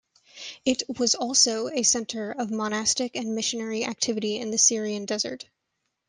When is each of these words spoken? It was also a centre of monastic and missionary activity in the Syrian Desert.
It 0.65 0.81
was 0.97 1.13
also 1.13 1.67
a 1.69 1.83
centre 1.83 2.31
of 2.31 2.49
monastic 2.49 3.15
and 3.15 3.35
missionary 3.35 3.85
activity 3.85 4.37
in 4.37 4.49
the 4.49 4.57
Syrian 4.57 5.05
Desert. 5.05 5.45